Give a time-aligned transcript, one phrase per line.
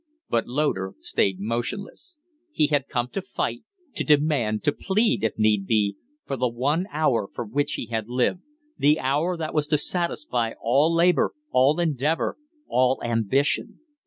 [0.31, 2.17] But Loder stayed motionless.
[2.51, 3.61] He had come to fight,
[3.93, 8.09] to demand, to plead if need be for the one hour for which he had
[8.09, 8.39] lived;
[8.79, 12.35] the hour that was to satisfy all labor, all endeavor,
[12.67, 13.79] all ambition.